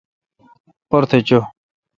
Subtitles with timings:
[0.89, 1.39] پرتھ چو۔